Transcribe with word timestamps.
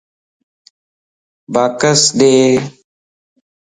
باڪس 1.53 2.01
ڏي 2.19 2.33